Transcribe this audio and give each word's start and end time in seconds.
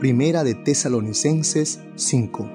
Primera 0.00 0.44
de 0.44 0.54
Tesalonicenses 0.54 1.80
5. 1.96 2.48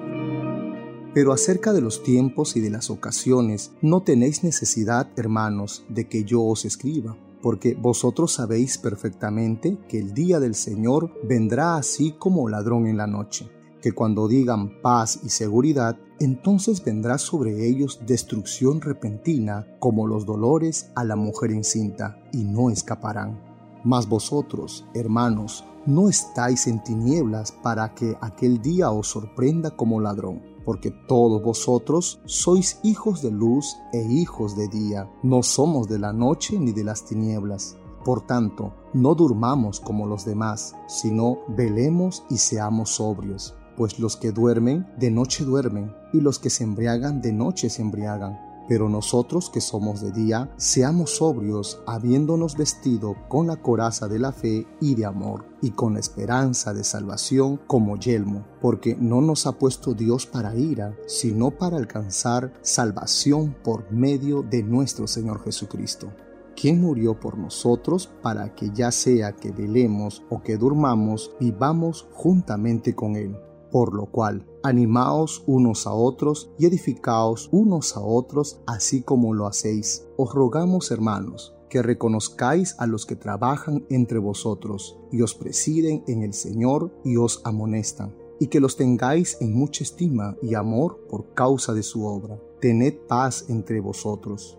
Pero 1.12 1.30
acerca 1.30 1.74
de 1.74 1.82
los 1.82 2.02
tiempos 2.02 2.56
y 2.56 2.60
de 2.60 2.70
las 2.70 2.88
ocasiones, 2.88 3.72
no 3.82 4.02
tenéis 4.02 4.44
necesidad, 4.44 5.10
hermanos, 5.16 5.84
de 5.90 6.08
que 6.08 6.24
yo 6.24 6.42
os 6.42 6.64
escriba, 6.64 7.18
porque 7.42 7.74
vosotros 7.74 8.32
sabéis 8.32 8.78
perfectamente 8.78 9.76
que 9.90 9.98
el 9.98 10.14
día 10.14 10.40
del 10.40 10.54
Señor 10.54 11.12
vendrá 11.22 11.76
así 11.76 12.12
como 12.18 12.48
ladrón 12.48 12.86
en 12.86 12.96
la 12.96 13.06
noche, 13.06 13.50
que 13.82 13.92
cuando 13.92 14.26
digan 14.26 14.80
paz 14.80 15.20
y 15.22 15.28
seguridad, 15.28 15.98
entonces 16.20 16.82
vendrá 16.82 17.18
sobre 17.18 17.68
ellos 17.68 18.00
destrucción 18.06 18.80
repentina 18.80 19.66
como 19.80 20.06
los 20.06 20.24
dolores 20.24 20.90
a 20.96 21.04
la 21.04 21.14
mujer 21.14 21.50
encinta, 21.50 22.24
y 22.32 22.44
no 22.44 22.70
escaparán. 22.70 23.53
Mas 23.84 24.08
vosotros, 24.08 24.86
hermanos, 24.94 25.64
no 25.86 26.08
estáis 26.08 26.66
en 26.66 26.82
tinieblas 26.82 27.52
para 27.52 27.94
que 27.94 28.16
aquel 28.20 28.60
día 28.60 28.90
os 28.90 29.08
sorprenda 29.08 29.70
como 29.70 30.00
ladrón 30.00 30.54
porque 30.64 30.90
todos 30.90 31.42
vosotros 31.42 32.20
sois 32.24 32.80
hijos 32.82 33.22
de 33.22 33.30
luz 33.30 33.76
e 33.92 34.02
hijos 34.02 34.56
de 34.56 34.68
día, 34.68 35.10
no 35.22 35.42
somos 35.42 35.88
de 35.88 35.98
la 35.98 36.12
noche 36.12 36.58
ni 36.58 36.72
de 36.72 36.84
las 36.84 37.04
tinieblas. 37.04 37.76
Por 38.04 38.26
tanto, 38.26 38.74
no 38.92 39.14
durmamos 39.14 39.80
como 39.80 40.06
los 40.06 40.24
demás, 40.24 40.74
sino 40.86 41.38
velemos 41.48 42.24
y 42.28 42.38
seamos 42.38 42.90
sobrios, 42.90 43.54
pues 43.76 43.98
los 43.98 44.16
que 44.16 44.32
duermen, 44.32 44.86
de 44.98 45.10
noche 45.10 45.44
duermen, 45.44 45.92
y 46.12 46.20
los 46.20 46.38
que 46.38 46.50
se 46.50 46.64
embriagan, 46.64 47.20
de 47.20 47.32
noche 47.32 47.70
se 47.70 47.82
embriagan 47.82 48.53
pero 48.68 48.88
nosotros 48.88 49.50
que 49.50 49.60
somos 49.60 50.00
de 50.00 50.12
día, 50.12 50.52
seamos 50.56 51.16
sobrios, 51.16 51.80
habiéndonos 51.86 52.56
vestido 52.56 53.16
con 53.28 53.46
la 53.46 53.56
coraza 53.56 54.08
de 54.08 54.18
la 54.18 54.32
fe 54.32 54.66
y 54.80 54.94
de 54.94 55.04
amor, 55.04 55.44
y 55.60 55.70
con 55.70 55.94
la 55.94 56.00
esperanza 56.00 56.72
de 56.72 56.84
salvación 56.84 57.60
como 57.66 57.96
yelmo, 57.96 58.44
porque 58.60 58.96
no 58.98 59.20
nos 59.20 59.46
ha 59.46 59.52
puesto 59.52 59.94
Dios 59.94 60.26
para 60.26 60.54
ira, 60.54 60.96
sino 61.06 61.50
para 61.50 61.76
alcanzar 61.76 62.52
salvación 62.62 63.56
por 63.62 63.90
medio 63.90 64.42
de 64.42 64.62
nuestro 64.62 65.06
Señor 65.06 65.42
Jesucristo 65.42 66.10
quien 66.54 66.80
murió 66.80 67.18
por 67.18 67.36
nosotros 67.36 68.08
para 68.22 68.54
que 68.54 68.70
ya 68.70 68.90
sea 68.90 69.32
que 69.32 69.50
velemos 69.50 70.22
o 70.30 70.42
que 70.42 70.56
durmamos, 70.56 71.32
vivamos 71.40 72.06
juntamente 72.12 72.94
con 72.94 73.16
Él. 73.16 73.36
Por 73.74 73.92
lo 73.92 74.06
cual, 74.06 74.46
animaos 74.62 75.42
unos 75.48 75.88
a 75.88 75.92
otros 75.92 76.48
y 76.60 76.66
edificaos 76.66 77.48
unos 77.50 77.96
a 77.96 78.00
otros, 78.02 78.60
así 78.68 79.02
como 79.02 79.34
lo 79.34 79.48
hacéis. 79.48 80.06
Os 80.16 80.32
rogamos, 80.32 80.92
hermanos, 80.92 81.56
que 81.68 81.82
reconozcáis 81.82 82.76
a 82.78 82.86
los 82.86 83.04
que 83.04 83.16
trabajan 83.16 83.84
entre 83.90 84.20
vosotros 84.20 84.96
y 85.10 85.22
os 85.22 85.34
presiden 85.34 86.04
en 86.06 86.22
el 86.22 86.34
Señor 86.34 86.92
y 87.04 87.16
os 87.16 87.40
amonestan, 87.42 88.14
y 88.38 88.46
que 88.46 88.60
los 88.60 88.76
tengáis 88.76 89.38
en 89.40 89.52
mucha 89.52 89.82
estima 89.82 90.36
y 90.40 90.54
amor 90.54 91.08
por 91.08 91.34
causa 91.34 91.74
de 91.74 91.82
su 91.82 92.06
obra. 92.06 92.40
Tened 92.60 92.94
paz 93.08 93.46
entre 93.48 93.80
vosotros. 93.80 94.56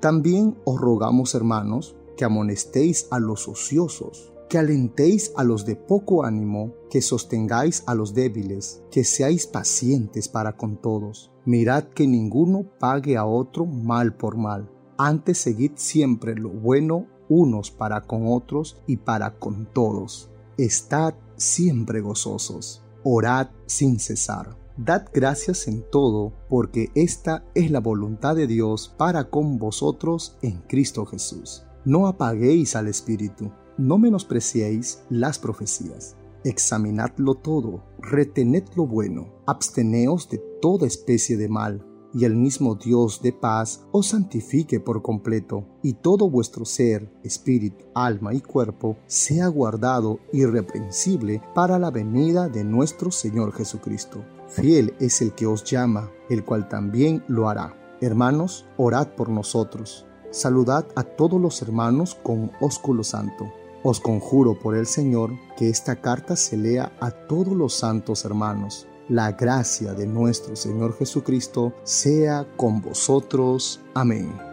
También 0.00 0.56
os 0.64 0.80
rogamos, 0.80 1.34
hermanos, 1.34 1.96
que 2.16 2.24
amonestéis 2.24 3.08
a 3.10 3.18
los 3.18 3.46
ociosos 3.46 4.32
que 4.48 4.58
alentéis 4.58 5.32
a 5.36 5.44
los 5.44 5.64
de 5.64 5.76
poco 5.76 6.24
ánimo, 6.24 6.72
que 6.90 7.02
sostengáis 7.02 7.84
a 7.86 7.94
los 7.94 8.14
débiles, 8.14 8.82
que 8.90 9.04
seáis 9.04 9.46
pacientes 9.46 10.28
para 10.28 10.56
con 10.56 10.76
todos. 10.76 11.30
Mirad 11.44 11.84
que 11.84 12.06
ninguno 12.06 12.64
pague 12.78 13.16
a 13.16 13.24
otro 13.24 13.66
mal 13.66 14.16
por 14.16 14.36
mal. 14.36 14.70
Antes 14.96 15.38
seguid 15.38 15.72
siempre 15.76 16.34
lo 16.34 16.48
bueno 16.48 17.06
unos 17.28 17.70
para 17.70 18.02
con 18.02 18.26
otros 18.26 18.80
y 18.86 18.96
para 18.96 19.38
con 19.38 19.66
todos. 19.72 20.30
Estad 20.56 21.14
siempre 21.36 22.00
gozosos. 22.00 22.82
Orad 23.04 23.48
sin 23.66 24.00
cesar. 24.00 24.56
Dad 24.76 25.06
gracias 25.12 25.68
en 25.68 25.84
todo, 25.90 26.32
porque 26.48 26.90
esta 26.94 27.44
es 27.54 27.70
la 27.70 27.80
voluntad 27.80 28.36
de 28.36 28.46
Dios 28.46 28.94
para 28.96 29.28
con 29.28 29.58
vosotros 29.58 30.36
en 30.40 30.62
Cristo 30.68 31.04
Jesús. 31.04 31.64
No 31.84 32.06
apaguéis 32.06 32.76
al 32.76 32.88
Espíritu 32.88 33.50
no 33.78 33.96
menospreciéis 33.98 35.02
las 35.08 35.38
profecías. 35.38 36.16
Examinadlo 36.44 37.34
todo, 37.34 37.82
retened 38.00 38.64
lo 38.76 38.86
bueno, 38.86 39.42
absteneos 39.46 40.28
de 40.28 40.38
toda 40.60 40.86
especie 40.86 41.36
de 41.36 41.48
mal, 41.48 41.84
y 42.14 42.24
el 42.24 42.36
mismo 42.36 42.74
Dios 42.74 43.20
de 43.22 43.32
paz 43.32 43.84
os 43.92 44.08
santifique 44.08 44.80
por 44.80 45.02
completo, 45.02 45.66
y 45.82 45.94
todo 45.94 46.30
vuestro 46.30 46.64
ser, 46.64 47.12
espíritu, 47.22 47.84
alma 47.94 48.34
y 48.34 48.40
cuerpo 48.40 48.96
sea 49.06 49.48
guardado 49.48 50.20
irreprensible 50.32 51.42
para 51.54 51.78
la 51.78 51.90
venida 51.90 52.48
de 52.48 52.64
nuestro 52.64 53.10
Señor 53.10 53.52
Jesucristo. 53.52 54.24
Fiel 54.48 54.94
es 55.00 55.20
el 55.20 55.34
que 55.34 55.46
os 55.46 55.64
llama, 55.64 56.10
el 56.30 56.44
cual 56.44 56.68
también 56.68 57.22
lo 57.28 57.48
hará. 57.48 57.76
Hermanos, 58.00 58.64
orad 58.76 59.08
por 59.08 59.28
nosotros. 59.28 60.06
Saludad 60.30 60.86
a 60.94 61.02
todos 61.02 61.40
los 61.40 61.60
hermanos 61.62 62.14
con 62.22 62.50
ósculo 62.60 63.02
santo. 63.02 63.52
Os 63.82 64.00
conjuro 64.00 64.58
por 64.58 64.76
el 64.76 64.86
Señor 64.86 65.32
que 65.56 65.68
esta 65.68 66.00
carta 66.00 66.36
se 66.36 66.56
lea 66.56 66.92
a 67.00 67.10
todos 67.10 67.56
los 67.56 67.74
santos 67.74 68.24
hermanos. 68.24 68.86
La 69.08 69.32
gracia 69.32 69.94
de 69.94 70.06
nuestro 70.06 70.56
Señor 70.56 70.96
Jesucristo 70.98 71.72
sea 71.84 72.46
con 72.56 72.82
vosotros. 72.82 73.80
Amén. 73.94 74.47